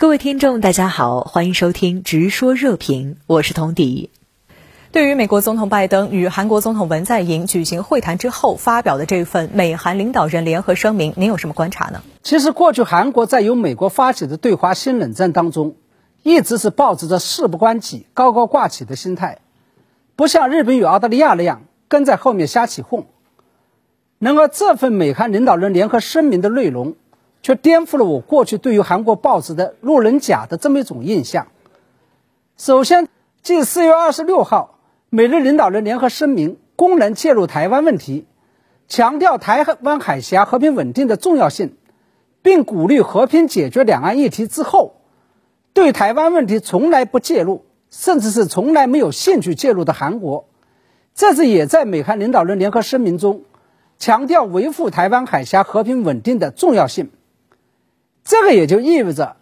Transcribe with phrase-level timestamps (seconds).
[0.00, 4.08] 各位听众，大家好，欢迎收听《直说热评》，我是童迪。
[4.92, 12.00] 对于美国总统拜登与韩国总统文在寅举行会谈之后发表的这份美韩领导人联合声明，您有什么观察呢？
[12.22, 15.74] 其实，过去韩国在由美国发起的对华新冷战当中，
[16.22, 19.40] 一直是抱着着事不关己、高高挂起的心态，
[20.16, 23.04] 不像日本与澳大利亚那样跟在后面瞎起哄。
[24.18, 26.94] 然而，这份美韩领导人联合声明的内容。
[27.42, 31.46] 却颠覆了我过去对于韩国报纸的路人甲的这么一种印象。
[32.56, 33.08] 首先，
[33.42, 38.26] 继四月二十六号美日领导人联合声明公然介入台湾问题，
[38.88, 41.76] 强调台湾海峡和平稳定的重要性，
[42.42, 44.96] 并鼓励和平解决两岸议题之后，
[45.72, 50.46] 对台湾问题从来不介入，甚至是从来没有兴趣介入的韩国，
[51.14, 53.44] 这次也在美韩领导人联合声明中
[53.98, 57.10] 强调维护台湾海峡和平稳定的重要性。
[58.24, 59.36] 这个也就意味着，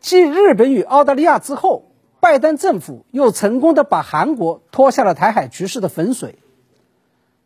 [0.00, 6.38] 继日本与澳大利亚之后，拜登政府又成功的把韩国拖下了台海局势的浑水。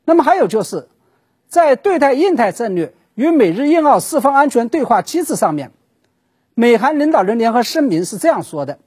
[0.05, 0.89] 那么还有就是，
[1.49, 5.73] 在对待印太战略与美日印澳四方安全对话机制上面，
[6.55, 8.79] 美韩领导人联合声明是这样说的：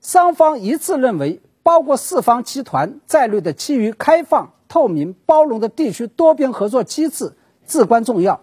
[0.00, 7.32] 双方一致认为，包括四方集团在内的基于开放、透明、包容的地区多边合作机制
[7.66, 8.40] 至关重要。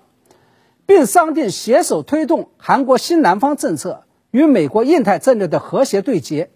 [0.86, 6.52] 并商定携手推动韩国新南方政策与美国印太战略的和谐对接。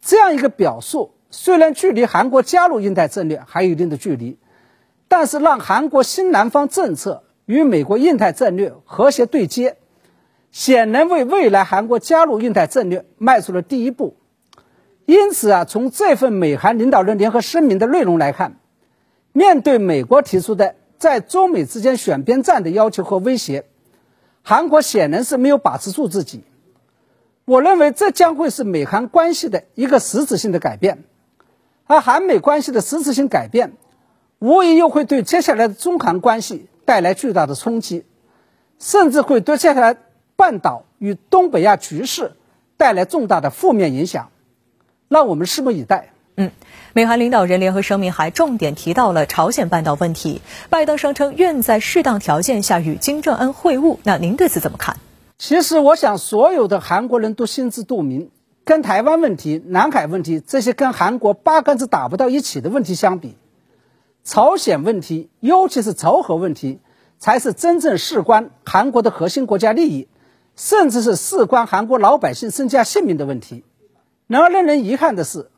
[0.00, 4.38] 这样一个表述，虽然距离韩国加入印太战略还有一定的距离，
[5.08, 9.76] 但是让韩国新南方政策与美国印太战略和谐对接，
[10.52, 14.16] 显然为未来韩国加入印太战略迈出了第一步。
[15.06, 18.60] 因此啊，从这份美韩领导人联合声明的内容来看，
[19.32, 20.76] 面对美国提出的。
[21.00, 23.64] 在中美之间选边站的要求和威胁，
[24.42, 26.44] 韩国显然是没有把持住自己。
[27.46, 31.04] 我认为这将会是美韩关系的一个实质性的改变，
[31.86, 33.72] 而韩美关系的实质性改变，
[34.40, 38.04] 无疑又会对接下来的中韩关系带来巨大的冲击，
[38.78, 39.96] 甚至会对接下来
[40.36, 42.32] 半岛与东北亚局势
[42.76, 44.30] 带来重大的负面影响。
[45.08, 46.12] 让我们拭目以待。
[46.36, 46.52] 嗯，
[46.94, 50.40] 美韩领导人联合声明还重点提到了朝鲜半岛问题。
[50.70, 53.98] 拜登声称愿在适当条件下与金正恩会晤。
[54.04, 54.96] 那您对此怎么看？
[55.38, 58.30] 其实，我想所有的韩国人都心知肚明，
[58.64, 63.36] 跟台湾问题、南海问题这些跟韩国八竿子打不到一起的问题相比，
[64.24, 66.78] 朝鲜问题，尤其是朝核问题，
[67.18, 70.08] 才是真正事关韩国的核心国家利益，
[70.56, 73.64] 甚至是事关韩国老百姓身家性命的问题。
[74.26, 75.50] 然而，令人遗憾的是。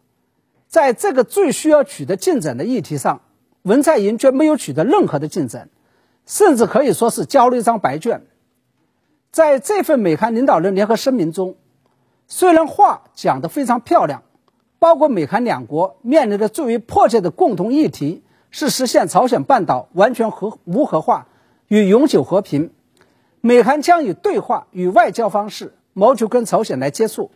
[0.72, 3.20] 在这个最需要取得进展的议题上，
[3.60, 5.68] 文在寅却没有取得任何的进展，
[6.24, 8.22] 甚至可以说是交了一张白卷。
[9.30, 11.56] 在这份美韩领导人联合声明中，
[12.26, 14.22] 虽然话讲得非常漂亮，
[14.78, 21.28] 包括美韩两国面临的最为迫切的共同议题是实现朝鲜半岛完全核无核化
[21.68, 22.70] 与永久和平，
[23.42, 27.30] 美韩将以对话与外交方式谋求跟朝鲜来接触。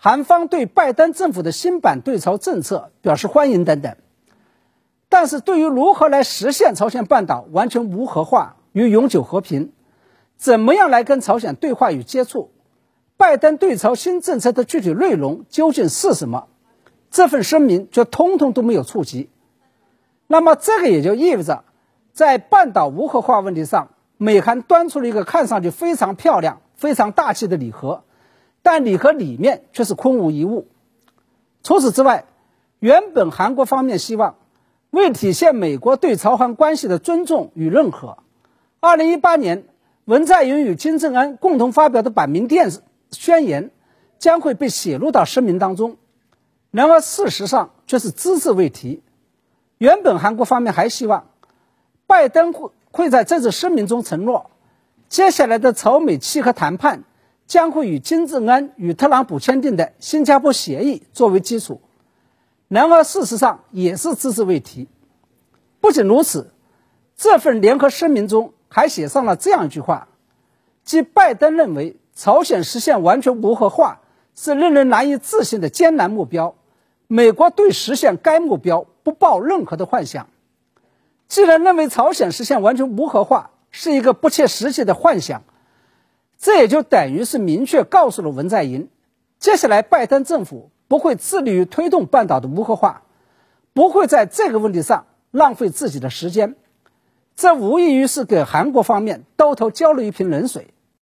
[0.00, 3.96] 韩方对拜登政府的新版对朝政策表示欢迎等等，
[5.08, 9.72] 但是对于如何来实现朝鲜半岛完全无核化与永久和平，
[10.36, 12.52] 怎么样来跟朝鲜对话与接触，
[13.16, 16.46] 拜登对朝新政策的具体内容究竟是什么，
[17.10, 19.28] 这份声明却通通都没有触及。
[20.28, 21.64] 那么这个也就意味着，
[22.12, 28.04] 在半岛无核化问题上，美韩端出了一个看上去非常漂亮、非常大气的礼盒。
[28.70, 30.68] 但礼盒里面却是空无一物。
[31.62, 32.26] 除此之外，
[32.80, 34.34] 原本韩国方面希望
[34.90, 38.18] 为体现美国对朝韩关系的尊重与认可
[38.82, 39.64] ，2018年
[40.04, 42.70] 文在寅与金正恩共同发表的板民电
[43.10, 43.70] 宣言
[44.18, 45.96] 将会被写入到声明当中。
[46.70, 49.02] 然而事实上却是只字未提。
[49.78, 51.28] 原本韩国方面还希望
[52.06, 54.50] 拜登会会在这次声明中承诺，
[55.08, 57.04] 接下来的朝美契合谈判。
[57.48, 61.80] 将会以金正恩与特朗普签订的新加坡协议作为基础，
[62.68, 64.86] 然而事实上也是只字未提。
[65.80, 66.52] 不仅如此，
[67.16, 70.08] 这份联合声明中还写上了这样一句话：，
[70.84, 74.02] 即拜登认为朝鲜实现完全无核化
[74.34, 76.54] 是令人难以置信的艰难目标，
[77.06, 80.28] 美国对实现该目标不抱任何的幻想。
[81.28, 85.44] 既然认为朝鲜实现完全无核化是一个不切实际的幻想，
[86.38, 88.88] 这也就等于是明确告诉了文在寅，
[89.40, 93.02] 接下来拜登政府不会致力于推动半岛的无核化，
[93.72, 96.54] 不会在这个问题上浪费自己的时间。
[97.34, 100.68] 这无异于是给韩国方面兜头浇了一瓶冷水。